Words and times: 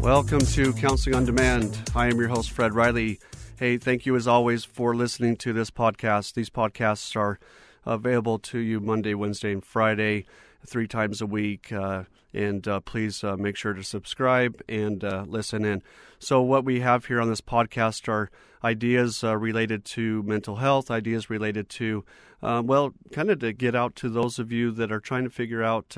Welcome 0.00 0.40
to 0.40 0.72
Counseling 0.74 1.16
on 1.16 1.24
Demand. 1.24 1.90
I 1.94 2.06
am 2.06 2.18
your 2.18 2.28
host, 2.28 2.52
Fred 2.52 2.72
Riley. 2.72 3.18
Hey, 3.58 3.76
thank 3.76 4.06
you 4.06 4.14
as 4.14 4.28
always 4.28 4.64
for 4.64 4.94
listening 4.94 5.36
to 5.38 5.52
this 5.52 5.70
podcast. 5.70 6.34
These 6.34 6.50
podcasts 6.50 7.16
are 7.16 7.38
available 7.84 8.38
to 8.38 8.58
you 8.58 8.78
Monday, 8.80 9.14
Wednesday, 9.14 9.52
and 9.52 9.64
Friday, 9.64 10.24
three 10.64 10.86
times 10.86 11.20
a 11.20 11.26
week. 11.26 11.72
Uh, 11.72 12.04
and 12.32 12.66
uh, 12.68 12.80
please 12.80 13.24
uh, 13.24 13.36
make 13.36 13.56
sure 13.56 13.72
to 13.72 13.82
subscribe 13.82 14.60
and 14.68 15.02
uh, 15.04 15.24
listen 15.26 15.64
in. 15.64 15.82
So, 16.18 16.42
what 16.42 16.64
we 16.64 16.80
have 16.80 17.06
here 17.06 17.20
on 17.20 17.28
this 17.28 17.40
podcast 17.40 18.08
are 18.08 18.30
ideas 18.62 19.22
uh, 19.22 19.36
related 19.36 19.84
to 19.84 20.22
mental 20.24 20.56
health, 20.56 20.90
ideas 20.90 21.30
related 21.30 21.68
to, 21.70 22.04
uh, 22.42 22.62
well, 22.64 22.92
kind 23.12 23.30
of 23.30 23.38
to 23.40 23.52
get 23.52 23.74
out 23.74 23.94
to 23.96 24.08
those 24.08 24.38
of 24.38 24.50
you 24.52 24.70
that 24.72 24.90
are 24.90 25.00
trying 25.00 25.24
to 25.24 25.30
figure 25.30 25.62
out 25.62 25.96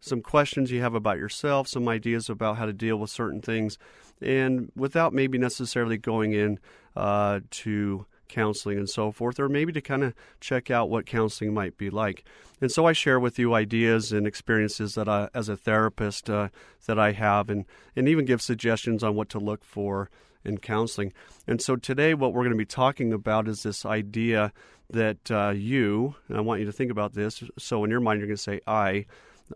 some 0.00 0.22
questions 0.22 0.70
you 0.70 0.80
have 0.80 0.94
about 0.94 1.18
yourself, 1.18 1.68
some 1.68 1.88
ideas 1.88 2.28
about 2.30 2.56
how 2.56 2.66
to 2.66 2.72
deal 2.72 2.96
with 2.96 3.10
certain 3.10 3.40
things, 3.40 3.78
and 4.20 4.70
without 4.76 5.12
maybe 5.12 5.36
necessarily 5.38 5.98
going 5.98 6.32
in 6.32 6.58
uh, 6.94 7.40
to 7.50 8.06
counseling 8.28 8.78
and 8.78 8.88
so 8.88 9.12
forth, 9.12 9.38
or 9.38 9.48
maybe 9.48 9.72
to 9.72 9.80
kind 9.80 10.04
of 10.04 10.14
check 10.40 10.70
out 10.70 10.90
what 10.90 11.06
counseling 11.06 11.54
might 11.54 11.76
be 11.76 11.90
like. 11.90 12.24
And 12.60 12.70
so 12.70 12.86
I 12.86 12.92
share 12.92 13.20
with 13.20 13.38
you 13.38 13.54
ideas 13.54 14.12
and 14.12 14.26
experiences 14.26 14.94
that 14.94 15.08
I, 15.08 15.28
as 15.34 15.48
a 15.48 15.56
therapist, 15.56 16.30
uh, 16.30 16.48
that 16.86 16.98
I 16.98 17.12
have, 17.12 17.50
and 17.50 17.64
and 17.94 18.08
even 18.08 18.24
give 18.24 18.40
suggestions 18.40 19.02
on 19.02 19.14
what 19.14 19.28
to 19.30 19.38
look 19.38 19.64
for 19.64 20.10
in 20.44 20.58
counseling. 20.58 21.12
And 21.46 21.60
so 21.60 21.76
today, 21.76 22.14
what 22.14 22.32
we're 22.32 22.42
going 22.42 22.50
to 22.52 22.56
be 22.56 22.64
talking 22.64 23.12
about 23.12 23.48
is 23.48 23.62
this 23.62 23.84
idea 23.84 24.52
that 24.90 25.30
uh, 25.30 25.50
you, 25.50 26.14
I 26.32 26.40
want 26.40 26.60
you 26.60 26.66
to 26.66 26.72
think 26.72 26.90
about 26.90 27.14
this. 27.14 27.42
So 27.58 27.84
in 27.84 27.90
your 27.90 28.00
mind, 28.00 28.20
you're 28.20 28.28
going 28.28 28.36
to 28.36 28.42
say 28.42 28.60
I 28.66 29.06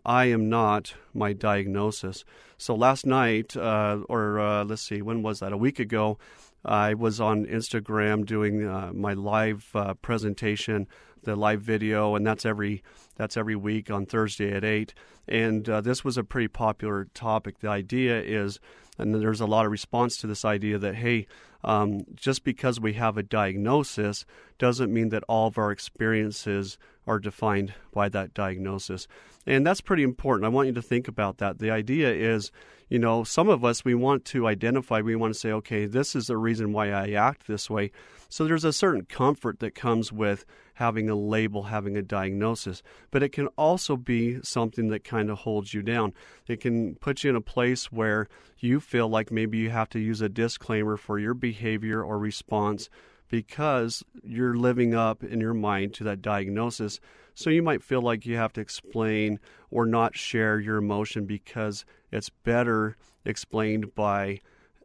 I 0.05 0.25
am 0.25 0.49
not 0.49 0.93
my 1.13 1.33
diagnosis. 1.33 2.23
So 2.57 2.75
last 2.75 3.05
night, 3.05 3.57
uh, 3.57 3.99
or 4.07 4.39
uh, 4.39 4.63
let's 4.63 4.83
see, 4.83 5.01
when 5.01 5.21
was 5.21 5.39
that? 5.39 5.51
A 5.51 5.57
week 5.57 5.79
ago, 5.79 6.17
I 6.63 6.93
was 6.93 7.19
on 7.19 7.45
Instagram 7.45 8.25
doing 8.25 8.67
uh, 8.67 8.91
my 8.93 9.13
live 9.13 9.69
uh, 9.73 9.93
presentation, 9.95 10.87
the 11.23 11.35
live 11.35 11.61
video, 11.61 12.15
and 12.15 12.25
that's 12.25 12.45
every 12.45 12.83
that's 13.15 13.37
every 13.37 13.55
week 13.55 13.91
on 13.91 14.05
Thursday 14.05 14.51
at 14.51 14.63
eight. 14.63 14.93
And 15.27 15.67
uh, 15.69 15.81
this 15.81 16.03
was 16.03 16.17
a 16.17 16.23
pretty 16.23 16.47
popular 16.47 17.07
topic. 17.13 17.59
The 17.59 17.69
idea 17.69 18.21
is, 18.21 18.59
and 18.97 19.13
there's 19.13 19.41
a 19.41 19.45
lot 19.45 19.65
of 19.65 19.71
response 19.71 20.17
to 20.17 20.27
this 20.27 20.45
idea 20.45 20.77
that 20.77 20.95
hey, 20.95 21.27
um, 21.63 22.05
just 22.15 22.43
because 22.43 22.79
we 22.79 22.93
have 22.93 23.17
a 23.17 23.23
diagnosis 23.23 24.25
doesn't 24.57 24.93
mean 24.93 25.09
that 25.09 25.23
all 25.27 25.47
of 25.47 25.57
our 25.57 25.71
experiences 25.71 26.77
are 27.07 27.19
defined 27.19 27.73
by 27.93 28.09
that 28.09 28.33
diagnosis. 28.33 29.07
And 29.45 29.65
that's 29.65 29.81
pretty 29.81 30.03
important. 30.03 30.45
I 30.45 30.49
want 30.49 30.67
you 30.67 30.73
to 30.73 30.81
think 30.81 31.07
about 31.07 31.37
that. 31.39 31.59
The 31.59 31.71
idea 31.71 32.11
is, 32.11 32.51
you 32.91 32.99
know, 32.99 33.23
some 33.23 33.47
of 33.47 33.63
us, 33.63 33.85
we 33.85 33.95
want 33.95 34.25
to 34.25 34.47
identify, 34.47 34.99
we 34.99 35.15
want 35.15 35.33
to 35.33 35.39
say, 35.39 35.53
okay, 35.53 35.85
this 35.85 36.13
is 36.13 36.27
the 36.27 36.35
reason 36.35 36.73
why 36.73 36.91
I 36.91 37.11
act 37.11 37.47
this 37.47 37.69
way. 37.69 37.89
So 38.27 38.43
there's 38.43 38.65
a 38.65 38.73
certain 38.73 39.05
comfort 39.05 39.59
that 39.59 39.75
comes 39.75 40.11
with 40.11 40.45
having 40.73 41.09
a 41.09 41.15
label, 41.15 41.63
having 41.63 41.95
a 41.95 42.01
diagnosis. 42.01 42.83
But 43.09 43.23
it 43.23 43.29
can 43.29 43.47
also 43.57 43.95
be 43.95 44.41
something 44.43 44.89
that 44.89 45.05
kind 45.05 45.29
of 45.29 45.37
holds 45.39 45.73
you 45.73 45.81
down. 45.81 46.13
It 46.49 46.59
can 46.59 46.95
put 46.95 47.23
you 47.23 47.29
in 47.29 47.37
a 47.37 47.41
place 47.41 47.93
where 47.93 48.27
you 48.59 48.81
feel 48.81 49.07
like 49.07 49.31
maybe 49.31 49.57
you 49.57 49.69
have 49.69 49.87
to 49.91 49.99
use 49.99 50.19
a 50.19 50.27
disclaimer 50.27 50.97
for 50.97 51.17
your 51.17 51.33
behavior 51.33 52.03
or 52.03 52.19
response 52.19 52.89
because 53.29 54.03
you're 54.21 54.57
living 54.57 54.93
up 54.93 55.23
in 55.23 55.39
your 55.39 55.53
mind 55.53 55.93
to 55.93 56.03
that 56.03 56.21
diagnosis. 56.21 56.99
So 57.35 57.49
you 57.49 57.63
might 57.63 57.83
feel 57.83 58.01
like 58.01 58.25
you 58.25 58.35
have 58.35 58.51
to 58.53 58.61
explain 58.61 59.39
or 59.69 59.85
not 59.85 60.17
share 60.17 60.59
your 60.59 60.75
emotion 60.75 61.25
because 61.25 61.85
it's 62.11 62.29
better 62.29 62.97
explained 63.25 63.95
by 63.95 64.39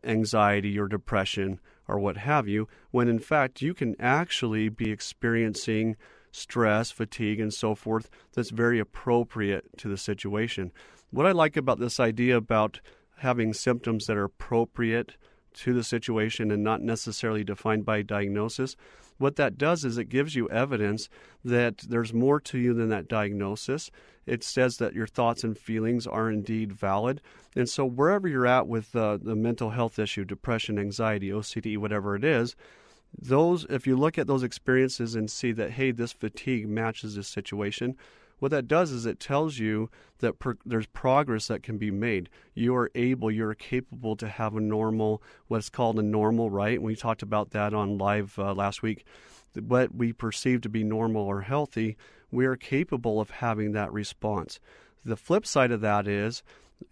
anxiety 0.05 0.79
or 0.79 0.89
depression 0.89 1.61
or 1.89 1.99
what 1.99 2.17
have 2.17 2.49
you, 2.49 2.69
when 2.91 3.09
in 3.09 3.19
fact 3.19 3.63
you 3.63 3.75
can 3.75 3.95
actually 4.01 4.69
be 4.69 4.91
experiencing 4.91 5.97
stress, 6.33 6.91
fatigue, 6.91 7.41
and 7.41 7.53
so 7.53 7.75
forth 7.75 8.11
that's 8.35 8.51
very 8.51 8.79
appropriate 8.79 9.65
to 9.79 9.89
the 9.89 9.97
situation. 9.97 10.73
What 11.11 11.27
I 11.27 11.33
like 11.33 11.57
about 11.57 11.79
this 11.79 11.99
idea 11.99 12.37
about 12.37 12.81
having 13.19 13.55
symptoms 13.55 14.07
that 14.07 14.17
are 14.17 14.25
appropriate 14.25 15.17
to 15.55 15.73
the 15.73 15.85
situation 15.85 16.51
and 16.51 16.63
not 16.63 16.83
necessarily 16.83 17.43
defined 17.43 17.87
by 17.87 18.03
diagnosis. 18.03 18.77
What 19.19 19.37
that 19.37 19.59
does 19.59 19.85
is 19.85 19.99
it 19.99 20.09
gives 20.09 20.35
you 20.35 20.49
evidence 20.51 21.09
that 21.45 21.79
there's 21.79 22.13
more 22.13 22.41
to 22.41 22.59
you 22.59 22.75
than 22.75 22.89
that 22.91 23.09
diagnosis. 23.09 23.91
It 24.27 24.43
says 24.43 24.77
that 24.79 24.95
your 24.95 25.07
thoughts 25.07 25.45
and 25.45 25.57
feelings 25.57 26.07
are 26.07 26.31
indeed 26.31 26.73
valid. 26.73 27.21
And 27.55 27.69
so, 27.69 27.85
wherever 27.87 28.29
you're 28.29 28.47
at 28.47 28.67
with 28.67 28.95
uh, 28.95 29.19
the 29.23 29.37
mental 29.37 29.71
health 29.71 29.99
issue, 29.99 30.25
depression, 30.25 30.79
anxiety, 30.79 31.31
OCD, 31.31 31.79
whatever 31.79 32.17
it 32.17 32.25
is, 32.25 32.57
those 33.19 33.65
if 33.71 33.87
you 33.87 33.97
look 33.97 34.19
at 34.19 34.27
those 34.27 34.43
experiences 34.43 35.15
and 35.15 35.31
see 35.31 35.53
that 35.53 35.71
hey 35.71 35.91
this 35.91 36.13
fatigue 36.13 36.69
matches 36.69 37.15
this 37.15 37.29
situation 37.29 37.97
what 38.39 38.51
that 38.51 38.69
does 38.69 38.91
is 38.91 39.07
it 39.07 39.19
tells 39.19 39.59
you 39.59 39.91
that 40.19 40.35
there's 40.65 40.87
progress 40.87 41.49
that 41.49 41.63
can 41.63 41.79
be 41.79 41.91
made. 41.91 42.29
You 42.55 42.75
are 42.75 42.91
able, 42.95 43.31
you're 43.31 43.55
capable 43.55 44.17
to 44.17 44.29
have 44.29 44.55
a 44.55 44.61
normal, 44.61 45.23
what's 45.49 45.71
called 45.71 45.99
a 45.99 46.03
normal, 46.03 46.51
right? 46.51 46.81
We 46.81 46.97
talked 46.97 47.23
about 47.23 47.51
that 47.51 47.73
on 47.73 47.99
live 47.99 48.39
uh, 48.39 48.55
last 48.55 48.83
week. 48.83 49.05
What 49.55 49.95
we 49.95 50.13
perceive 50.13 50.61
to 50.63 50.69
be 50.69 50.85
normal 50.85 51.23
or 51.23 51.43
healthy, 51.43 51.97
we 52.31 52.45
are 52.45 52.57
capable 52.57 53.21
of 53.21 53.31
having 53.31 53.73
that 53.73 53.93
response. 53.93 54.61
The 55.05 55.17
flip 55.17 55.47
side 55.47 55.71
of 55.71 55.81
that 55.81 56.07
is 56.07 56.43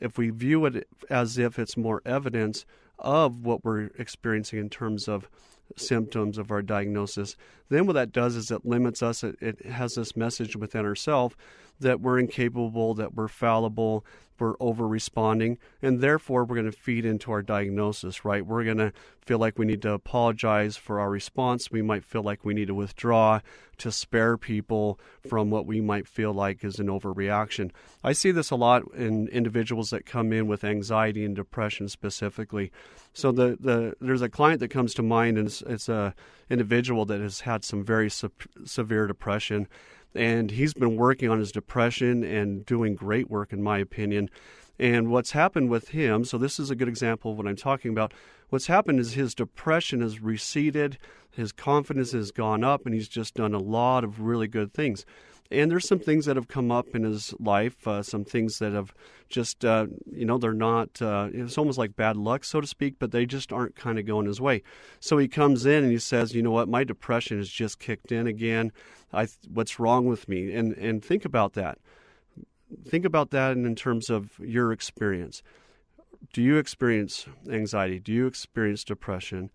if 0.01 0.17
we 0.17 0.31
view 0.31 0.65
it 0.65 0.89
as 1.11 1.37
if 1.37 1.59
it's 1.59 1.77
more 1.77 2.01
evidence 2.07 2.65
of 2.99 3.45
what 3.45 3.65
we're 3.65 3.91
experiencing 3.99 4.59
in 4.59 4.71
terms 4.71 5.09
of 5.09 5.29
symptoms 5.77 6.39
of 6.39 6.51
our 6.51 6.63
diagnosis, 6.63 7.37
then 7.69 7.87
what 7.87 7.95
that 7.95 8.13
does 8.13 8.37
is 8.37 8.51
it 8.51 8.65
limits 8.65 9.03
us. 9.03 9.25
It, 9.25 9.37
it 9.41 9.67
has 9.67 9.95
this 9.95 10.17
message 10.17 10.57
within 10.57 10.85
ourselves 10.85 11.35
that 11.81 12.01
we're 12.01 12.19
incapable, 12.19 12.95
that 12.95 13.15
we're 13.15 13.29
fallible, 13.29 14.05
we're 14.39 14.55
over 14.61 14.87
responding, 14.87 15.59
and 15.83 16.01
therefore 16.01 16.45
we're 16.45 16.57
going 16.57 16.71
to 16.71 16.77
feed 16.77 17.05
into 17.05 17.31
our 17.33 17.43
diagnosis, 17.43 18.25
right? 18.25 18.45
We're 18.45 18.65
going 18.65 18.79
to 18.79 18.93
feel 19.21 19.39
like 19.39 19.59
we 19.59 19.67
need 19.67 19.83
to 19.83 19.93
apologize 19.93 20.77
for 20.77 21.01
our 21.01 21.11
response. 21.11 21.71
We 21.71 21.83
might 21.83 22.05
feel 22.05 22.23
like 22.23 22.45
we 22.45 22.55
need 22.55 22.69
to 22.69 22.75
withdraw 22.75 23.41
to 23.79 23.91
spare 23.91 24.37
people 24.37 24.99
from 25.27 25.51
what 25.51 25.67
we 25.67 25.81
might 25.81 26.07
feel 26.07 26.33
like 26.33 26.65
is 26.65 26.79
an 26.79 26.87
overreaction. 26.87 27.71
I 28.03 28.13
see 28.13 28.31
this 28.31 28.51
a 28.51 28.57
lot 28.57 28.83
in 28.95 29.29
individuals 29.29 29.91
that 29.91 30.07
come 30.07 30.33
in 30.33 30.47
with 30.47 30.65
anxiety 30.65 31.25
and 31.25 31.35
depression 31.35 31.89
specifically. 31.89 32.71
So 33.13 33.33
the, 33.33 33.57
the 33.59 33.95
there's 34.01 34.23
a 34.23 34.29
client 34.29 34.61
that 34.61 34.69
comes 34.69 34.95
to 34.95 35.03
mind, 35.03 35.39
and 35.39 35.47
it's, 35.47 35.63
it's 35.63 35.89
a 35.89 36.15
individual 36.51 37.05
that 37.07 37.21
has 37.21 37.41
had 37.41 37.65
some 37.65 37.83
very 37.83 38.11
se- 38.11 38.29
severe 38.65 39.07
depression 39.07 39.69
and 40.15 40.51
he's 40.51 40.75
been 40.75 40.97
working 40.97 41.29
on 41.29 41.39
his 41.39 41.53
depression 41.53 42.23
and 42.25 42.65
doing 42.65 42.95
great 42.95 43.31
work, 43.31 43.53
in 43.53 43.63
my 43.63 43.79
opinion. 43.79 44.31
And 44.79 45.09
what's 45.09 45.33
happened 45.33 45.71
with 45.71 45.91
him, 45.91 46.25
so 46.25 46.37
this 46.39 46.59
is 46.59 46.71
a 46.71 46.77
good 46.77 46.89
example 46.89 47.33
of 47.33 47.37
what 47.37 47.47
I'm 47.47 47.57
talking 47.57 47.91
about. 47.91 48.13
What's 48.49 48.67
happened 48.67 49.01
is 49.01 49.13
his 49.13 49.35
depression 49.35 50.01
has 50.01 50.21
receded, 50.21 50.99
his 51.31 51.53
confidence 51.53 52.13
has 52.13 52.31
gone 52.31 52.65
up, 52.65 52.85
and 52.85 52.95
he's 52.95 53.09
just 53.09 53.35
done 53.35 53.55
a 53.55 53.59
lot 53.59 54.05
of 54.05 54.21
really 54.21 54.49
good 54.49 54.73
things. 54.73 55.05
And 55.51 55.71
there's 55.71 55.87
some 55.87 55.99
things 55.99 56.25
that 56.25 56.37
have 56.37 56.49
come 56.49 56.73
up 56.73 56.95
in 56.95 57.05
his 57.05 57.35
life, 57.39 57.87
uh, 57.87 58.03
some 58.03 58.25
things 58.25 58.59
that 58.59 58.73
have 58.73 58.95
just, 59.29 59.65
uh, 59.65 59.87
you 60.11 60.25
know, 60.25 60.39
they're 60.39 60.53
not, 60.53 61.01
uh, 61.03 61.29
it's 61.33 61.59
almost 61.59 61.79
like 61.79 61.97
bad 61.97 62.17
luck, 62.17 62.45
so 62.45 62.61
to 62.61 62.67
speak, 62.67 62.97
but 62.99 63.13
they 63.13 63.27
just 63.27 63.53
aren't 63.53 63.77
kind 63.77 63.99
of 63.99 64.07
going 64.07 64.27
his 64.27 64.41
way. 64.41 64.63
So 65.01 65.19
he 65.19 65.29
comes 65.29 65.67
in 65.67 65.85
and 65.85 65.93
he 65.93 65.99
says, 65.99 66.35
you 66.35 66.43
know 66.43 66.51
what, 66.51 66.69
my 66.69 66.83
depression 66.83 67.37
has 67.39 67.49
just 67.49 67.79
kicked 67.79 68.11
in 68.11 68.27
again. 68.27 68.73
I, 69.13 69.29
what's 69.53 69.79
wrong 69.79 70.07
with 70.07 70.29
me? 70.29 70.53
And, 70.55 70.73
and 70.77 71.05
think 71.05 71.25
about 71.25 71.53
that. 71.53 71.79
Think 72.89 73.05
about 73.05 73.31
that 73.31 73.53
in 73.53 73.75
terms 73.77 74.11
of 74.11 74.39
your 74.39 74.73
experience. 74.73 75.43
Do 76.33 76.43
you 76.43 76.57
experience 76.57 77.27
anxiety? 77.49 78.01
Do 78.01 78.13
you 78.13 78.27
experience 78.27 78.83
depression? 78.83 79.51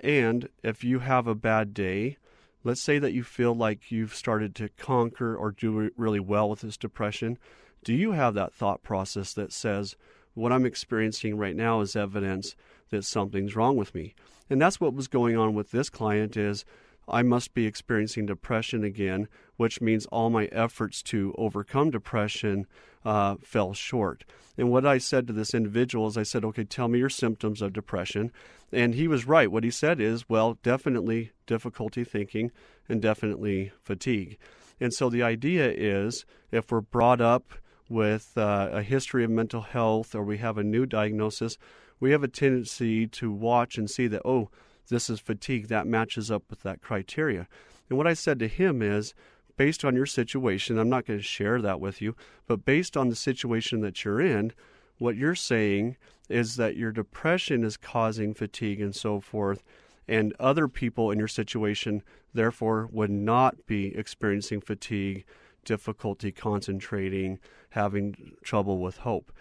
And 0.00 0.48
if 0.62 0.84
you 0.84 1.00
have 1.00 1.26
a 1.26 1.34
bad 1.34 1.74
day, 1.74 2.16
let's 2.64 2.80
say 2.80 2.98
that 2.98 3.12
you 3.12 3.24
feel 3.24 3.54
like 3.54 3.90
you've 3.90 4.14
started 4.14 4.54
to 4.56 4.68
conquer 4.70 5.36
or 5.36 5.50
do 5.52 5.90
really 5.96 6.20
well 6.20 6.48
with 6.48 6.60
this 6.60 6.76
depression, 6.76 7.38
do 7.84 7.92
you 7.92 8.12
have 8.12 8.34
that 8.34 8.52
thought 8.52 8.82
process 8.82 9.32
that 9.34 9.52
says, 9.52 9.96
what 10.34 10.52
I'm 10.52 10.64
experiencing 10.64 11.36
right 11.36 11.56
now 11.56 11.80
is 11.80 11.96
evidence 11.96 12.56
that 12.90 13.04
something's 13.04 13.56
wrong 13.56 13.76
with 13.76 13.94
me? 13.94 14.14
And 14.48 14.60
that's 14.60 14.80
what 14.80 14.94
was 14.94 15.08
going 15.08 15.36
on 15.36 15.54
with 15.54 15.70
this 15.70 15.90
client 15.90 16.36
is 16.36 16.64
I 17.08 17.22
must 17.22 17.54
be 17.54 17.66
experiencing 17.66 18.26
depression 18.26 18.84
again, 18.84 19.28
which 19.56 19.80
means 19.80 20.06
all 20.06 20.30
my 20.30 20.46
efforts 20.46 21.02
to 21.04 21.34
overcome 21.36 21.90
depression 21.90 22.66
uh, 23.04 23.36
fell 23.42 23.74
short. 23.74 24.24
And 24.56 24.70
what 24.70 24.86
I 24.86 24.98
said 24.98 25.26
to 25.26 25.32
this 25.32 25.54
individual 25.54 26.06
is, 26.06 26.16
I 26.16 26.22
said, 26.22 26.44
okay, 26.44 26.64
tell 26.64 26.88
me 26.88 26.98
your 26.98 27.08
symptoms 27.08 27.62
of 27.62 27.72
depression. 27.72 28.30
And 28.70 28.94
he 28.94 29.08
was 29.08 29.26
right. 29.26 29.50
What 29.50 29.64
he 29.64 29.70
said 29.70 30.00
is, 30.00 30.28
well, 30.28 30.58
definitely 30.62 31.32
difficulty 31.46 32.04
thinking 32.04 32.50
and 32.88 33.00
definitely 33.00 33.72
fatigue. 33.82 34.38
And 34.80 34.92
so 34.92 35.08
the 35.08 35.22
idea 35.22 35.70
is 35.70 36.24
if 36.50 36.70
we're 36.70 36.80
brought 36.80 37.20
up 37.20 37.52
with 37.88 38.32
uh, 38.36 38.68
a 38.72 38.82
history 38.82 39.24
of 39.24 39.30
mental 39.30 39.62
health 39.62 40.14
or 40.14 40.22
we 40.22 40.38
have 40.38 40.58
a 40.58 40.64
new 40.64 40.86
diagnosis, 40.86 41.56
we 42.00 42.10
have 42.10 42.22
a 42.22 42.28
tendency 42.28 43.06
to 43.06 43.30
watch 43.30 43.78
and 43.78 43.88
see 43.88 44.06
that, 44.08 44.22
oh, 44.24 44.50
this 44.88 45.08
is 45.10 45.20
fatigue. 45.20 45.68
That 45.68 45.86
matches 45.86 46.30
up 46.30 46.44
with 46.50 46.62
that 46.62 46.82
criteria. 46.82 47.48
And 47.88 47.98
what 47.98 48.06
I 48.06 48.14
said 48.14 48.38
to 48.38 48.48
him 48.48 48.82
is, 48.82 49.14
based 49.56 49.84
on 49.84 49.94
your 49.94 50.06
situation, 50.06 50.78
I'm 50.78 50.88
not 50.88 51.06
going 51.06 51.18
to 51.18 51.24
share 51.24 51.60
that 51.60 51.80
with 51.80 52.00
you, 52.00 52.16
but 52.46 52.64
based 52.64 52.96
on 52.96 53.08
the 53.08 53.16
situation 53.16 53.80
that 53.82 54.04
you're 54.04 54.20
in, 54.20 54.52
what 54.98 55.16
you're 55.16 55.34
saying 55.34 55.96
is 56.28 56.56
that 56.56 56.76
your 56.76 56.92
depression 56.92 57.64
is 57.64 57.76
causing 57.76 58.34
fatigue 58.34 58.80
and 58.80 58.94
so 58.94 59.20
forth, 59.20 59.62
and 60.08 60.34
other 60.40 60.68
people 60.68 61.10
in 61.10 61.18
your 61.18 61.28
situation, 61.28 62.02
therefore, 62.34 62.88
would 62.90 63.10
not 63.10 63.66
be 63.66 63.96
experiencing 63.96 64.60
fatigue, 64.60 65.24
difficulty 65.64 66.32
concentrating, 66.32 67.38
having 67.70 68.32
trouble 68.42 68.78
with 68.78 68.98
hope. 68.98 69.32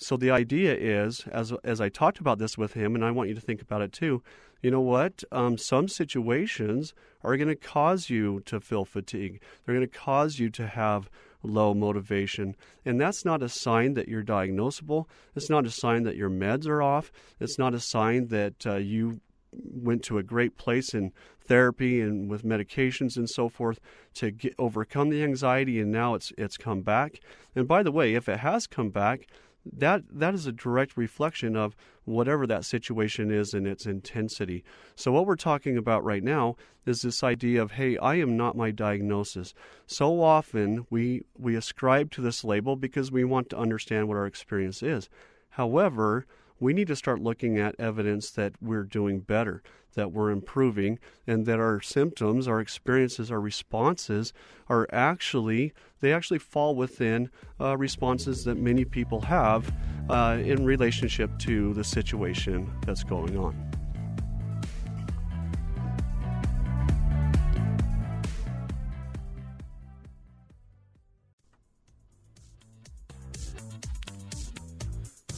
So 0.00 0.16
the 0.16 0.30
idea 0.30 0.76
is, 0.76 1.24
as 1.30 1.52
as 1.64 1.80
I 1.80 1.88
talked 1.88 2.20
about 2.20 2.38
this 2.38 2.56
with 2.56 2.74
him, 2.74 2.94
and 2.94 3.04
I 3.04 3.10
want 3.10 3.28
you 3.28 3.34
to 3.34 3.40
think 3.40 3.60
about 3.60 3.82
it 3.82 3.92
too. 3.92 4.22
You 4.62 4.70
know 4.70 4.80
what? 4.80 5.24
Um, 5.32 5.58
some 5.58 5.88
situations 5.88 6.94
are 7.22 7.36
going 7.36 7.48
to 7.48 7.56
cause 7.56 8.08
you 8.08 8.40
to 8.46 8.60
feel 8.60 8.84
fatigue. 8.84 9.40
They're 9.64 9.74
going 9.74 9.88
to 9.88 9.98
cause 9.98 10.38
you 10.38 10.50
to 10.50 10.68
have 10.68 11.10
low 11.42 11.74
motivation, 11.74 12.54
and 12.84 13.00
that's 13.00 13.24
not 13.24 13.42
a 13.42 13.48
sign 13.48 13.94
that 13.94 14.06
you're 14.06 14.22
diagnosable. 14.22 15.06
It's 15.34 15.50
not 15.50 15.66
a 15.66 15.70
sign 15.70 16.04
that 16.04 16.16
your 16.16 16.30
meds 16.30 16.68
are 16.68 16.80
off. 16.80 17.10
It's 17.40 17.58
not 17.58 17.74
a 17.74 17.80
sign 17.80 18.28
that 18.28 18.66
uh, 18.66 18.76
you 18.76 19.20
went 19.52 20.04
to 20.04 20.18
a 20.18 20.22
great 20.22 20.56
place 20.56 20.94
in 20.94 21.12
therapy 21.40 22.00
and 22.00 22.28
with 22.28 22.44
medications 22.44 23.16
and 23.16 23.28
so 23.28 23.48
forth 23.48 23.80
to 24.14 24.30
get, 24.30 24.54
overcome 24.58 25.08
the 25.08 25.24
anxiety 25.24 25.80
and 25.80 25.90
now 25.90 26.14
it's 26.14 26.32
it's 26.38 26.56
come 26.56 26.82
back. 26.82 27.20
And 27.56 27.66
by 27.66 27.82
the 27.82 27.90
way, 27.90 28.14
if 28.14 28.28
it 28.28 28.40
has 28.40 28.66
come 28.66 28.90
back, 28.90 29.26
that 29.72 30.02
that 30.10 30.34
is 30.34 30.46
a 30.46 30.52
direct 30.52 30.96
reflection 30.96 31.56
of 31.56 31.76
whatever 32.04 32.46
that 32.46 32.64
situation 32.64 33.30
is 33.30 33.54
in 33.54 33.66
its 33.66 33.86
intensity. 33.86 34.64
So 34.96 35.12
what 35.12 35.26
we're 35.26 35.36
talking 35.36 35.76
about 35.76 36.04
right 36.04 36.22
now 36.22 36.56
is 36.86 37.02
this 37.02 37.22
idea 37.22 37.62
of 37.62 37.72
hey, 37.72 37.96
I 37.98 38.16
am 38.16 38.36
not 38.36 38.56
my 38.56 38.70
diagnosis. 38.70 39.54
So 39.86 40.22
often 40.22 40.86
we 40.90 41.22
we 41.36 41.56
ascribe 41.56 42.10
to 42.12 42.20
this 42.20 42.44
label 42.44 42.76
because 42.76 43.12
we 43.12 43.24
want 43.24 43.50
to 43.50 43.58
understand 43.58 44.08
what 44.08 44.16
our 44.16 44.26
experience 44.26 44.82
is. 44.82 45.08
However, 45.50 46.26
we 46.60 46.72
need 46.72 46.88
to 46.88 46.96
start 46.96 47.20
looking 47.20 47.58
at 47.58 47.78
evidence 47.78 48.30
that 48.32 48.54
we're 48.60 48.84
doing 48.84 49.20
better, 49.20 49.62
that 49.98 50.12
we're 50.12 50.30
improving, 50.30 50.96
and 51.26 51.44
that 51.44 51.58
our 51.58 51.80
symptoms, 51.80 52.46
our 52.46 52.60
experiences, 52.60 53.32
our 53.32 53.40
responses 53.40 54.32
are 54.68 54.86
actually, 54.92 55.72
they 56.00 56.12
actually 56.12 56.38
fall 56.38 56.76
within 56.76 57.28
uh, 57.60 57.76
responses 57.76 58.44
that 58.44 58.56
many 58.56 58.84
people 58.84 59.20
have 59.20 59.74
uh, 60.08 60.38
in 60.40 60.64
relationship 60.64 61.36
to 61.40 61.74
the 61.74 61.82
situation 61.82 62.72
that's 62.86 63.02
going 63.02 63.36
on. 63.36 63.56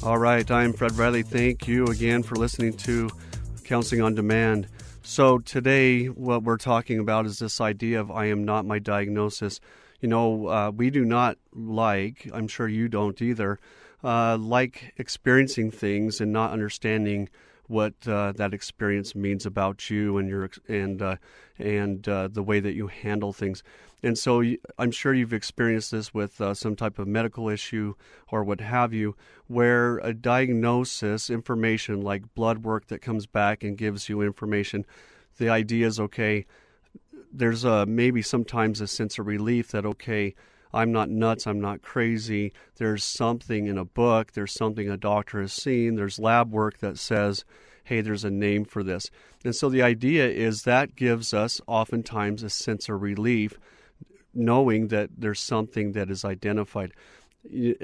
All 0.03 0.19
right, 0.19 0.51
I'm 0.51 0.75
Fred 0.75 0.93
Riley. 0.99 1.23
Thank 1.23 1.67
you 1.67 1.87
again 1.87 2.23
for 2.23 2.37
listening 2.37 2.75
to 2.89 3.09
Counseling 3.71 4.03
on 4.03 4.17
Demand. 4.17 4.67
So, 5.05 5.39
today, 5.39 6.07
what 6.07 6.43
we're 6.43 6.57
talking 6.57 6.99
about 6.99 7.25
is 7.25 7.39
this 7.39 7.61
idea 7.61 8.01
of 8.01 8.11
I 8.11 8.25
am 8.25 8.45
not 8.45 8.67
my 8.67 8.81
diagnosis. 8.81 9.61
You 10.01 10.09
know, 10.09 10.49
uh, 10.49 10.73
we 10.75 10.91
do 10.91 11.05
not 11.05 11.39
like, 11.55 12.29
I'm 12.35 12.49
sure 12.49 12.67
you 12.67 12.89
don't 12.89 13.23
either, 13.23 13.61
uh, 14.03 14.37
like 14.39 14.93
experiencing 14.97 15.71
things 15.71 16.21
and 16.21 16.33
not 16.33 16.51
understanding 16.51 17.29
what 17.71 17.95
uh, 18.07 18.33
that 18.33 18.53
experience 18.53 19.15
means 19.15 19.47
about 19.47 19.89
you 19.89 20.19
and 20.19 20.29
your 20.29 20.51
and 20.69 21.01
uh, 21.01 21.17
and 21.59 22.09
uh, 22.09 22.29
the 22.29 22.43
way 22.43 22.59
that 22.59 22.75
you 22.75 22.89
handle 22.89 23.33
things. 23.33 23.63
And 24.03 24.19
so 24.19 24.43
I'm 24.79 24.91
sure 24.91 25.15
you've 25.15 25.33
experienced 25.33 25.91
this 25.91 26.13
with 26.13 26.41
uh, 26.41 26.55
some 26.55 26.75
type 26.75 26.99
of 26.99 27.07
medical 27.07 27.49
issue 27.49 27.95
or 28.29 28.43
what 28.43 28.61
have 28.61 28.93
you, 28.93 29.15
where 29.47 29.99
a 29.99 30.15
diagnosis, 30.15 31.31
information 31.31 32.01
like 32.01 32.35
blood 32.35 32.59
work 32.65 32.87
that 32.89 33.03
comes 33.03 33.27
back 33.27 33.63
and 33.63 33.77
gives 33.77 34.09
you 34.09 34.23
information, 34.23 34.87
the 35.37 35.51
idea 35.51 35.87
is 35.87 36.01
okay. 36.01 36.47
There's 37.33 37.65
a, 37.65 37.85
maybe 37.87 38.23
sometimes 38.23 38.81
a 38.81 38.87
sense 38.87 39.19
of 39.19 39.27
relief 39.27 39.69
that 39.73 39.85
okay, 39.85 40.35
I'm 40.73 40.93
not 40.93 41.11
nuts, 41.11 41.47
I'm 41.47 41.61
not 41.61 41.83
crazy. 41.83 42.53
There's 42.77 43.05
something 43.05 43.67
in 43.67 43.79
a 43.79 43.85
book, 43.85 44.33
there's 44.33 44.53
something 44.53 44.89
a 44.89 44.97
doctor 44.97 45.41
has 45.41 45.53
seen, 45.53 45.97
there's 45.97 46.19
lab 46.19 46.53
work 46.53 46.79
that 46.79 46.99
says, 46.99 47.45
hey, 47.85 48.01
there's 48.01 48.25
a 48.25 48.31
name 48.31 48.65
for 48.65 48.83
this. 48.83 49.11
And 49.45 49.55
so 49.55 49.69
the 49.69 49.83
idea 49.83 50.29
is 50.29 50.63
that 50.63 50.97
gives 50.97 51.35
us 51.35 51.61
oftentimes 51.67 52.43
a 52.43 52.51
sense 52.51 52.89
of 52.89 53.03
relief 53.03 53.59
knowing 54.35 54.89
that 54.89 55.11
there's 55.17 55.41
something 55.41 55.93
that 55.93 56.11
is 56.11 56.25
identified. 56.25 56.93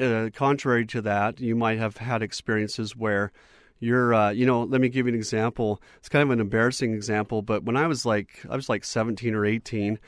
Uh, 0.00 0.28
contrary 0.34 0.86
to 0.86 1.00
that, 1.02 1.40
you 1.40 1.56
might 1.56 1.78
have 1.78 1.96
had 1.96 2.22
experiences 2.22 2.94
where 2.94 3.32
you're, 3.78 4.14
uh, 4.14 4.30
you 4.30 4.46
know, 4.46 4.62
let 4.62 4.80
me 4.80 4.88
give 4.88 5.06
you 5.06 5.12
an 5.12 5.18
example. 5.18 5.82
It's 5.98 6.08
kind 6.08 6.22
of 6.22 6.30
an 6.30 6.40
embarrassing 6.40 6.94
example, 6.94 7.42
but 7.42 7.64
when 7.64 7.76
I 7.76 7.86
was 7.86 8.06
like, 8.06 8.44
I 8.48 8.56
was 8.56 8.68
like 8.68 8.84
17 8.84 9.34
or 9.34 9.44
18, 9.44 9.98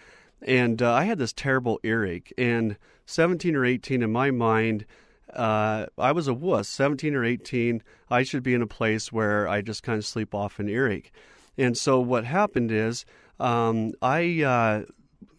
and 0.43 0.81
uh, 0.83 0.93
I 0.93 1.05
had 1.05 1.19
this 1.19 1.33
terrible 1.33 1.81
earache. 1.83 2.33
And 2.39 2.77
17 3.07 3.57
or 3.57 3.65
18, 3.65 4.03
in 4.03 4.13
my 4.13 4.31
mind, 4.31 4.85
uh, 5.33 5.87
I 5.97 6.13
was 6.13 6.29
a 6.29 6.35
wuss. 6.35 6.69
17 6.69 7.15
or 7.15 7.25
18, 7.25 7.83
I 8.11 8.23
should 8.23 8.43
be 8.43 8.55
in 8.55 8.63
a 8.63 8.67
place 8.67 9.13
where 9.13 9.49
I 9.49 9.61
just 9.61 9.83
kind 9.83 9.99
of 9.99 10.07
sleep 10.07 10.35
off 10.35 10.59
an 10.59 10.69
earache. 10.69 11.13
And 11.57 11.77
so 11.77 12.01
what 12.01 12.25
happened 12.25 12.71
is, 12.71 13.05
um, 13.41 13.93
I 14.03 14.43
uh, 14.43 14.83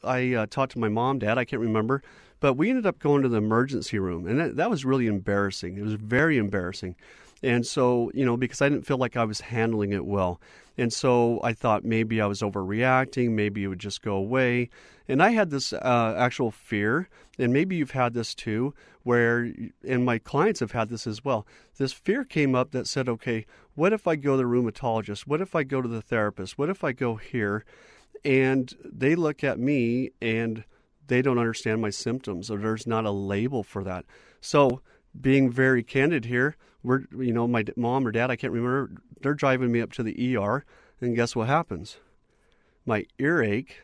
I 0.03 0.33
uh, 0.33 0.45
talked 0.49 0.73
to 0.73 0.79
my 0.79 0.89
mom, 0.89 1.19
dad, 1.19 1.37
I 1.37 1.45
can't 1.45 1.61
remember, 1.61 2.01
but 2.39 2.53
we 2.53 2.69
ended 2.69 2.85
up 2.85 2.99
going 2.99 3.21
to 3.23 3.29
the 3.29 3.37
emergency 3.37 3.99
room, 3.99 4.25
and 4.25 4.39
that, 4.39 4.55
that 4.55 4.69
was 4.69 4.85
really 4.85 5.07
embarrassing. 5.07 5.77
It 5.77 5.83
was 5.83 5.93
very 5.93 6.37
embarrassing. 6.37 6.95
And 7.41 7.65
so, 7.65 8.11
you 8.13 8.25
know, 8.25 8.37
because 8.37 8.61
I 8.61 8.69
didn't 8.69 8.85
feel 8.85 8.97
like 8.97 9.15
I 9.15 9.23
was 9.23 9.41
handling 9.41 9.93
it 9.93 10.05
well. 10.05 10.41
And 10.77 10.91
so 10.91 11.39
I 11.43 11.53
thought 11.53 11.83
maybe 11.83 12.21
I 12.21 12.25
was 12.25 12.41
overreacting, 12.41 13.31
maybe 13.31 13.63
it 13.63 13.67
would 13.67 13.79
just 13.79 14.01
go 14.01 14.15
away. 14.15 14.69
And 15.07 15.23
I 15.23 15.31
had 15.31 15.49
this 15.49 15.73
uh, 15.73 16.15
actual 16.17 16.51
fear, 16.51 17.09
and 17.37 17.51
maybe 17.51 17.75
you've 17.75 17.91
had 17.91 18.13
this 18.13 18.35
too, 18.35 18.73
where, 19.03 19.51
and 19.87 20.05
my 20.05 20.19
clients 20.19 20.59
have 20.59 20.71
had 20.71 20.89
this 20.89 21.07
as 21.07 21.25
well. 21.25 21.47
This 21.77 21.93
fear 21.93 22.23
came 22.23 22.55
up 22.55 22.71
that 22.71 22.87
said, 22.87 23.09
okay, 23.09 23.45
what 23.75 23.91
if 23.91 24.07
I 24.07 24.15
go 24.15 24.31
to 24.31 24.37
the 24.37 24.43
rheumatologist? 24.43 25.21
What 25.21 25.41
if 25.41 25.55
I 25.55 25.63
go 25.63 25.81
to 25.81 25.87
the 25.87 26.01
therapist? 26.01 26.57
What 26.57 26.69
if 26.69 26.83
I 26.83 26.91
go 26.91 27.15
here? 27.15 27.65
and 28.23 28.75
they 28.83 29.15
look 29.15 29.43
at 29.43 29.59
me 29.59 30.11
and 30.21 30.63
they 31.07 31.21
don't 31.21 31.39
understand 31.39 31.81
my 31.81 31.89
symptoms 31.89 32.51
or 32.51 32.57
there's 32.57 32.85
not 32.85 33.05
a 33.05 33.11
label 33.11 33.63
for 33.63 33.83
that 33.83 34.05
so 34.41 34.81
being 35.19 35.51
very 35.51 35.83
candid 35.83 36.25
here 36.25 36.55
we're 36.83 37.01
you 37.17 37.33
know 37.33 37.47
my 37.47 37.63
mom 37.75 38.07
or 38.07 38.11
dad 38.11 38.31
i 38.31 38.35
can't 38.35 38.53
remember 38.53 38.91
they're 39.21 39.33
driving 39.33 39.71
me 39.71 39.81
up 39.81 39.91
to 39.91 40.03
the 40.03 40.37
er 40.37 40.63
and 41.01 41.15
guess 41.15 41.35
what 41.35 41.47
happens 41.47 41.97
my 42.85 43.05
earache 43.17 43.81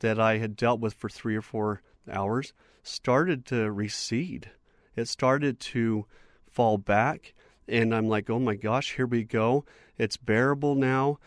that 0.00 0.20
i 0.20 0.38
had 0.38 0.56
dealt 0.56 0.80
with 0.80 0.94
for 0.94 1.08
three 1.08 1.36
or 1.36 1.42
four 1.42 1.82
hours 2.10 2.52
started 2.86 3.44
to 3.46 3.70
recede. 3.70 4.50
It 4.94 5.08
started 5.08 5.60
to 5.60 6.06
fall 6.50 6.78
back. 6.78 7.34
And 7.68 7.94
I'm 7.94 8.08
like, 8.08 8.30
oh 8.30 8.38
my 8.38 8.54
gosh, 8.54 8.94
here 8.94 9.06
we 9.06 9.24
go. 9.24 9.64
It's 9.98 10.16
bearable 10.16 10.74
now. 10.74 11.18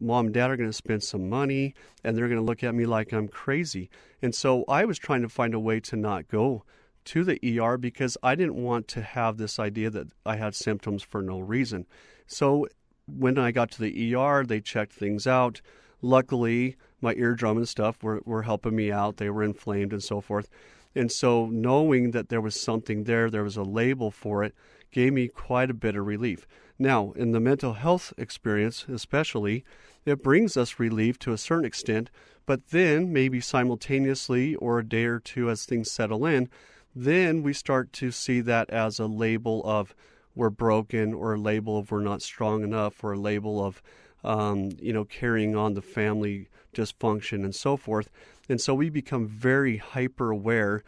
Mom 0.00 0.26
and 0.26 0.34
dad 0.34 0.50
are 0.50 0.56
going 0.56 0.68
to 0.68 0.74
spend 0.74 1.02
some 1.02 1.28
money 1.28 1.74
and 2.04 2.16
they're 2.16 2.28
going 2.28 2.40
to 2.40 2.44
look 2.44 2.62
at 2.62 2.74
me 2.74 2.86
like 2.86 3.12
I'm 3.12 3.28
crazy. 3.28 3.88
And 4.20 4.34
so 4.34 4.64
I 4.68 4.84
was 4.84 4.98
trying 4.98 5.22
to 5.22 5.28
find 5.28 5.54
a 5.54 5.60
way 5.60 5.80
to 5.80 5.96
not 5.96 6.28
go 6.28 6.64
to 7.06 7.24
the 7.24 7.60
ER 7.60 7.76
because 7.76 8.16
I 8.22 8.34
didn't 8.34 8.62
want 8.62 8.88
to 8.88 9.02
have 9.02 9.36
this 9.36 9.58
idea 9.58 9.90
that 9.90 10.08
I 10.24 10.36
had 10.36 10.54
symptoms 10.54 11.02
for 11.02 11.22
no 11.22 11.38
reason. 11.38 11.86
So 12.26 12.66
when 13.06 13.38
I 13.38 13.52
got 13.52 13.70
to 13.72 13.82
the 13.82 14.14
ER, 14.14 14.44
they 14.44 14.60
checked 14.60 14.92
things 14.92 15.26
out. 15.26 15.60
Luckily, 16.02 16.76
my 17.00 17.14
eardrum 17.14 17.56
and 17.56 17.68
stuff 17.68 18.02
were, 18.02 18.20
were 18.24 18.42
helping 18.42 18.76
me 18.76 18.90
out. 18.90 19.16
They 19.16 19.30
were 19.30 19.42
inflamed 19.42 19.92
and 19.92 20.02
so 20.02 20.20
forth. 20.20 20.48
And 20.94 21.12
so, 21.12 21.46
knowing 21.46 22.12
that 22.12 22.30
there 22.30 22.40
was 22.40 22.58
something 22.58 23.04
there, 23.04 23.30
there 23.30 23.44
was 23.44 23.56
a 23.58 23.62
label 23.62 24.10
for 24.10 24.42
it, 24.42 24.54
gave 24.90 25.12
me 25.12 25.28
quite 25.28 25.70
a 25.70 25.74
bit 25.74 25.94
of 25.94 26.06
relief. 26.06 26.46
Now, 26.78 27.12
in 27.12 27.32
the 27.32 27.40
mental 27.40 27.74
health 27.74 28.14
experience, 28.16 28.86
especially, 28.88 29.64
it 30.06 30.22
brings 30.22 30.56
us 30.56 30.78
relief 30.78 31.18
to 31.20 31.32
a 31.32 31.38
certain 31.38 31.66
extent, 31.66 32.10
but 32.46 32.68
then 32.68 33.12
maybe 33.12 33.40
simultaneously 33.40 34.54
or 34.54 34.78
a 34.78 34.88
day 34.88 35.04
or 35.04 35.18
two 35.18 35.50
as 35.50 35.66
things 35.66 35.90
settle 35.90 36.24
in, 36.24 36.48
then 36.96 37.42
we 37.42 37.52
start 37.52 37.92
to 37.92 38.10
see 38.10 38.40
that 38.40 38.70
as 38.70 38.98
a 38.98 39.06
label 39.06 39.62
of 39.64 39.94
we're 40.34 40.50
broken 40.50 41.12
or 41.12 41.34
a 41.34 41.38
label 41.38 41.78
of 41.78 41.90
we're 41.90 42.00
not 42.00 42.22
strong 42.22 42.64
enough 42.64 43.04
or 43.04 43.12
a 43.12 43.18
label 43.18 43.64
of 43.64 43.82
um, 44.24 44.70
you 44.80 44.92
know 44.92 45.04
carrying 45.04 45.54
on 45.54 45.74
the 45.74 45.82
family 45.82 46.48
dysfunction 46.74 47.44
and 47.44 47.54
so 47.54 47.76
forth. 47.76 48.10
And 48.48 48.60
so 48.60 48.74
we 48.74 48.88
become 48.88 49.26
very 49.26 49.76
hyper 49.76 50.30
aware 50.30 50.82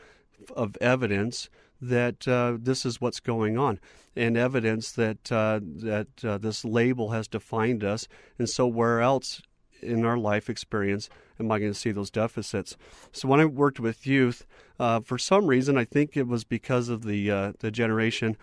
of 0.56 0.76
evidence 0.80 1.50
that 1.80 2.26
uh, 2.26 2.56
this 2.58 2.86
is 2.86 3.00
what's 3.00 3.20
going 3.20 3.58
on 3.58 3.78
and 4.16 4.36
evidence 4.36 4.92
that 4.92 5.30
uh, 5.30 5.60
that 5.62 6.08
uh, 6.24 6.38
this 6.38 6.64
label 6.64 7.10
has 7.10 7.28
defined 7.28 7.84
us. 7.84 8.08
And 8.38 8.48
so 8.48 8.66
where 8.66 9.00
else 9.00 9.42
in 9.80 10.04
our 10.04 10.18
life 10.18 10.48
experience 10.48 11.08
am 11.40 11.50
I 11.50 11.58
going 11.58 11.72
to 11.72 11.78
see 11.78 11.90
those 11.90 12.10
deficits? 12.10 12.76
So 13.12 13.28
when 13.28 13.40
I 13.40 13.44
worked 13.44 13.80
with 13.80 14.06
youth, 14.06 14.46
uh, 14.78 15.00
for 15.00 15.18
some 15.18 15.46
reason, 15.46 15.76
I 15.76 15.84
think 15.84 16.16
it 16.16 16.26
was 16.26 16.44
because 16.44 16.88
of 16.88 17.04
the 17.04 17.30
uh, 17.30 17.52
the 17.58 17.70
generation. 17.70 18.36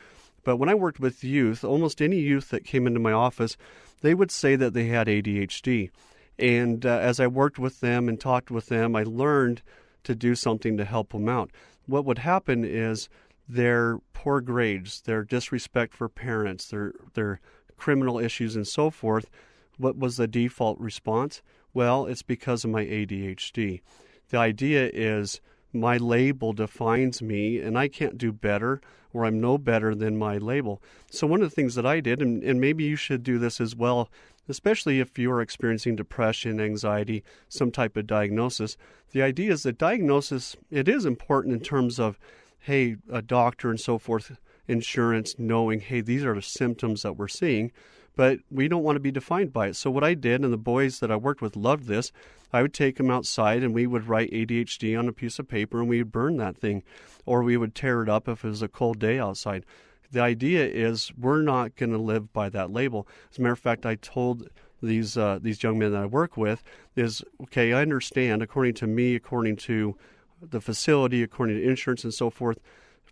But 0.43 0.57
when 0.57 0.69
I 0.69 0.75
worked 0.75 0.99
with 0.99 1.23
youth, 1.23 1.63
almost 1.63 2.01
any 2.01 2.19
youth 2.19 2.49
that 2.49 2.65
came 2.65 2.85
into 2.85 2.99
my 2.99 3.11
office, 3.11 3.57
they 4.01 4.13
would 4.13 4.31
say 4.31 4.55
that 4.55 4.73
they 4.73 4.87
had 4.87 5.07
ADHD. 5.07 5.89
And 6.37 6.85
uh, 6.85 6.99
as 6.99 7.19
I 7.19 7.27
worked 7.27 7.57
with 7.57 7.79
them 7.79 8.07
and 8.07 8.19
talked 8.19 8.51
with 8.51 8.67
them, 8.67 8.95
I 8.95 9.03
learned 9.03 9.61
to 10.03 10.13
do 10.13 10.35
something 10.35 10.77
to 10.77 10.85
help 10.85 11.13
them 11.13 11.27
out. 11.27 11.49
What 11.87 12.05
would 12.05 12.19
happen 12.19 12.63
is 12.63 13.09
their 13.47 13.99
poor 14.13 14.41
grades, 14.41 15.01
their 15.01 15.23
disrespect 15.23 15.95
for 15.95 16.09
parents, 16.09 16.67
their 16.67 16.93
their 17.13 17.39
criminal 17.77 18.19
issues 18.19 18.55
and 18.55 18.67
so 18.67 18.89
forth 18.89 19.29
what 19.77 19.97
was 19.97 20.17
the 20.17 20.27
default 20.27 20.79
response? 20.79 21.41
Well, 21.75 22.05
it's 22.05 22.21
because 22.21 22.63
of 22.63 22.71
my 22.71 22.85
ADHD. 22.85 23.81
The 24.29 24.37
idea 24.37 24.89
is 24.93 25.41
my 25.73 25.97
label 25.97 26.53
defines 26.53 27.21
me 27.21 27.59
and 27.59 27.77
I 27.77 27.89
can't 27.89 28.17
do 28.17 28.31
better 28.31 28.79
or 29.11 29.25
I'm 29.25 29.41
no 29.41 29.57
better 29.57 29.93
than 29.93 30.17
my 30.17 30.37
label. 30.37 30.81
So, 31.11 31.27
one 31.27 31.41
of 31.41 31.49
the 31.49 31.55
things 31.55 31.75
that 31.75 31.85
I 31.85 31.99
did, 31.99 32.21
and, 32.21 32.41
and 32.43 32.61
maybe 32.61 32.85
you 32.85 32.95
should 32.95 33.23
do 33.23 33.37
this 33.37 33.59
as 33.59 33.75
well, 33.75 34.09
especially 34.47 35.01
if 35.01 35.19
you're 35.19 35.41
experiencing 35.41 35.97
depression, 35.97 36.61
anxiety, 36.61 37.25
some 37.49 37.71
type 37.71 37.97
of 37.97 38.07
diagnosis, 38.07 38.77
the 39.11 39.21
idea 39.21 39.51
is 39.51 39.63
that 39.63 39.77
diagnosis, 39.77 40.55
it 40.71 40.87
is 40.87 41.05
important 41.05 41.55
in 41.55 41.59
terms 41.59 41.99
of, 41.99 42.17
hey, 42.59 42.95
a 43.11 43.21
doctor 43.21 43.69
and 43.69 43.81
so 43.81 43.97
forth, 43.97 44.37
insurance, 44.65 45.35
knowing, 45.37 45.81
hey, 45.81 45.99
these 45.99 46.23
are 46.23 46.35
the 46.35 46.41
symptoms 46.41 47.01
that 47.01 47.17
we're 47.17 47.27
seeing 47.27 47.73
but 48.15 48.39
we 48.49 48.67
don't 48.67 48.83
want 48.83 48.95
to 48.95 49.01
be 49.01 49.11
defined 49.11 49.53
by 49.53 49.67
it. 49.67 49.75
So 49.75 49.89
what 49.91 50.03
I 50.03 50.13
did, 50.13 50.43
and 50.43 50.51
the 50.51 50.57
boys 50.57 50.99
that 50.99 51.11
I 51.11 51.15
worked 51.15 51.41
with 51.41 51.55
loved 51.55 51.87
this, 51.87 52.11
I 52.53 52.61
would 52.61 52.73
take 52.73 52.97
them 52.97 53.11
outside 53.11 53.63
and 53.63 53.73
we 53.73 53.87
would 53.87 54.07
write 54.07 54.31
ADHD 54.31 54.97
on 54.97 55.07
a 55.07 55.13
piece 55.13 55.39
of 55.39 55.47
paper 55.47 55.79
and 55.79 55.89
we 55.89 55.99
would 55.99 56.11
burn 56.11 56.37
that 56.37 56.57
thing, 56.57 56.83
or 57.25 57.43
we 57.43 57.57
would 57.57 57.75
tear 57.75 58.01
it 58.01 58.09
up 58.09 58.27
if 58.27 58.45
it 58.45 58.47
was 58.47 58.61
a 58.61 58.67
cold 58.67 58.99
day 58.99 59.19
outside. 59.19 59.65
The 60.11 60.21
idea 60.21 60.65
is 60.65 61.11
we're 61.17 61.41
not 61.41 61.75
going 61.75 61.91
to 61.91 61.97
live 61.97 62.31
by 62.31 62.49
that 62.49 62.71
label. 62.71 63.07
As 63.31 63.37
a 63.37 63.41
matter 63.41 63.53
of 63.53 63.59
fact, 63.59 63.85
I 63.85 63.95
told 63.95 64.47
these 64.81 65.17
uh, 65.17 65.39
these 65.41 65.63
young 65.63 65.79
men 65.79 65.91
that 65.91 66.03
I 66.03 66.05
work 66.05 66.37
with 66.37 66.63
is 66.95 67.23
okay. 67.43 67.73
I 67.73 67.81
understand, 67.81 68.41
according 68.41 68.75
to 68.75 68.87
me, 68.87 69.15
according 69.15 69.55
to 69.57 69.97
the 70.41 70.61
facility, 70.61 71.23
according 71.23 71.57
to 71.57 71.67
insurance 71.67 72.03
and 72.03 72.13
so 72.13 72.29
forth, 72.29 72.59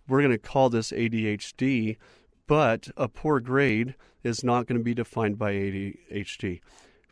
we're 0.07 0.21
going 0.21 0.31
to 0.31 0.37
call 0.37 0.69
this 0.69 0.91
ADHD 0.91 1.97
but 2.47 2.89
a 2.97 3.07
poor 3.07 3.39
grade 3.39 3.95
is 4.23 4.43
not 4.43 4.67
going 4.67 4.77
to 4.77 4.83
be 4.83 4.93
defined 4.93 5.37
by 5.37 5.53
ADHD. 5.53 6.61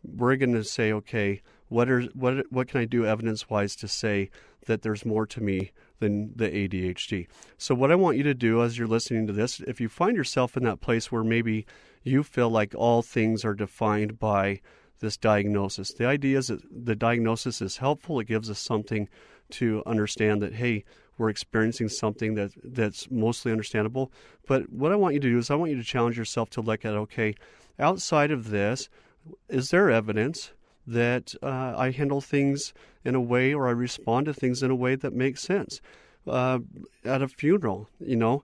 We're 0.04 0.36
going 0.36 0.54
to 0.54 0.64
say, 0.64 0.92
okay, 0.94 1.42
what 1.70 1.90
are 1.90 2.02
what 2.14 2.52
what 2.52 2.68
can 2.68 2.82
I 2.82 2.86
do 2.86 3.06
evidence 3.06 3.50
wise 3.50 3.76
to 3.78 3.88
say 3.88 4.30
that 4.66 4.82
there's 4.82 5.06
more 5.06 5.26
to 5.28 5.42
me 5.42 5.72
than 6.00 6.34
the 6.36 6.50
ADHD? 6.50 7.28
So 7.58 7.74
what 7.74 7.92
I 7.92 7.96
want 7.96 8.18
you 8.18 8.24
to 8.24 8.34
do 8.34 8.62
as 8.62 8.78
you're 8.78 8.88
listening 8.88 9.28
to 9.28 9.34
this, 9.34 9.62
if 9.62 9.80
you 9.80 9.88
find 9.88 10.18
yourself 10.18 10.58
in 10.58 10.64
that 10.64 10.82
place 10.82 11.12
where 11.12 11.24
maybe 11.24 11.66
you 12.04 12.24
feel 12.24 12.50
like 12.50 12.74
all 12.76 13.02
things 13.02 13.46
are 13.46 13.54
defined 13.54 14.20
by 14.20 14.60
this 15.02 15.18
diagnosis, 15.18 15.94
the 15.94 16.06
idea 16.06 16.38
is 16.38 16.48
that 16.48 16.62
the 16.72 16.96
diagnosis 16.96 17.62
is 17.62 17.78
helpful. 17.78 18.20
It 18.20 18.28
gives 18.28 18.50
us 18.50 18.60
something 18.60 19.10
to 19.52 19.84
understand 19.86 20.42
that 20.42 20.54
hey, 20.54 20.86
we're 21.18 21.30
experiencing 21.30 21.90
something 21.90 22.36
that 22.36 22.52
that's 22.64 23.12
mostly 23.12 23.52
understandable. 23.52 24.12
But 24.48 24.72
what 24.72 24.92
I 24.92 24.96
want 24.96 25.14
you 25.14 25.20
to 25.20 25.30
do 25.30 25.38
is 25.38 25.52
I 25.52 25.56
want 25.56 25.72
you 25.72 25.78
to 25.78 25.84
challenge 25.84 26.18
yourself 26.18 26.50
to 26.52 26.62
look 26.62 26.86
at 26.86 26.94
okay, 26.94 27.36
outside 27.80 28.32
of 28.32 28.50
this, 28.50 28.90
is 29.50 29.70
there 29.70 29.92
evidence 29.92 30.52
that 30.88 31.36
uh, 31.44 31.76
I 31.78 31.92
handle 31.92 32.22
things 32.22 32.74
in 33.04 33.14
a 33.14 33.22
way 33.22 33.54
or 33.54 33.68
I 33.68 33.72
respond 33.72 34.26
to 34.26 34.34
things 34.34 34.64
in 34.64 34.72
a 34.72 34.76
way 34.76 34.96
that 34.96 35.14
makes 35.14 35.42
sense? 35.42 35.82
Uh, 36.28 36.60
at 37.04 37.22
a 37.22 37.28
funeral, 37.28 37.90
you 38.00 38.16
know, 38.16 38.44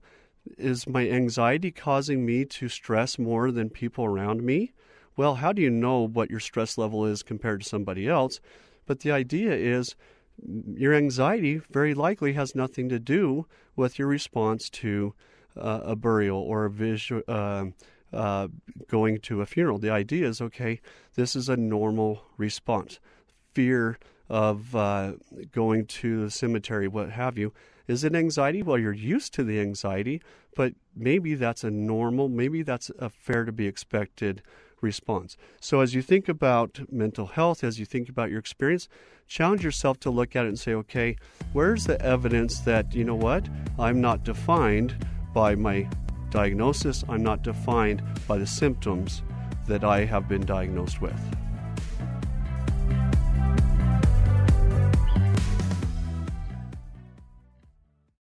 is 0.57 0.87
my 0.87 1.07
anxiety 1.09 1.71
causing 1.71 2.25
me 2.25 2.45
to 2.45 2.69
stress 2.69 3.19
more 3.19 3.51
than 3.51 3.69
people 3.69 4.05
around 4.05 4.43
me? 4.43 4.71
Well, 5.17 5.35
how 5.35 5.51
do 5.51 5.63
you 5.63 5.71
know 5.71 6.07
what 6.07 6.29
your 6.29 6.39
stress 6.39 6.77
level 6.77 7.03
is 7.03 7.23
compared 7.23 7.61
to 7.61 7.67
somebody 7.67 8.07
else? 8.07 8.39
But 8.85 8.99
the 8.99 9.11
idea 9.11 9.51
is 9.51 9.95
your 10.75 10.93
anxiety 10.93 11.59
very 11.71 11.95
likely 11.95 12.33
has 12.33 12.53
nothing 12.53 12.87
to 12.89 12.99
do 12.99 13.47
with 13.75 13.97
your 13.97 14.07
response 14.07 14.69
to 14.69 15.15
uh, 15.57 15.81
a 15.83 15.95
burial 15.95 16.39
or 16.39 16.65
a 16.67 17.21
uh, 17.27 17.65
uh, 18.13 18.47
going 18.87 19.17
to 19.21 19.41
a 19.41 19.47
funeral. 19.47 19.79
The 19.79 19.89
idea 19.89 20.27
is 20.27 20.39
okay, 20.39 20.79
this 21.15 21.35
is 21.35 21.49
a 21.49 21.57
normal 21.57 22.21
response. 22.37 22.99
Fear 23.53 23.97
of 24.29 24.75
uh, 24.75 25.13
going 25.51 25.87
to 25.87 26.25
the 26.25 26.31
cemetery, 26.31 26.87
what 26.87 27.09
have 27.09 27.39
you. 27.39 27.53
Is 27.87 28.03
it 28.03 28.15
anxiety? 28.15 28.61
Well, 28.61 28.77
you're 28.77 28.93
used 28.93 29.33
to 29.33 29.43
the 29.43 29.59
anxiety, 29.59 30.21
but 30.55 30.73
maybe 30.95 31.33
that's 31.33 31.63
a 31.63 31.71
normal, 31.71 32.29
maybe 32.29 32.61
that's 32.61 32.91
a 32.99 33.09
fair 33.09 33.45
to 33.45 33.51
be 33.51 33.65
expected 33.65 34.43
response. 34.81 35.37
So, 35.59 35.81
as 35.81 35.93
you 35.93 36.01
think 36.01 36.27
about 36.29 36.79
mental 36.91 37.27
health, 37.27 37.63
as 37.63 37.79
you 37.79 37.85
think 37.85 38.09
about 38.09 38.29
your 38.29 38.39
experience, 38.39 38.87
challenge 39.27 39.63
yourself 39.63 39.99
to 40.01 40.09
look 40.09 40.35
at 40.35 40.45
it 40.45 40.49
and 40.49 40.59
say, 40.59 40.73
okay, 40.73 41.15
where's 41.53 41.85
the 41.85 42.01
evidence 42.01 42.59
that, 42.61 42.93
you 42.93 43.03
know 43.03 43.15
what, 43.15 43.47
I'm 43.79 44.01
not 44.01 44.23
defined 44.23 45.05
by 45.33 45.55
my 45.55 45.87
diagnosis, 46.29 47.03
I'm 47.09 47.23
not 47.23 47.43
defined 47.43 48.01
by 48.27 48.37
the 48.37 48.47
symptoms 48.47 49.23
that 49.67 49.83
I 49.83 50.05
have 50.05 50.27
been 50.27 50.45
diagnosed 50.45 51.01
with. 51.01 51.19